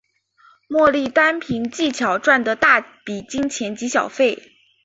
[0.67, 4.53] 莫莉单凭技巧赚得大笔金钱及小费。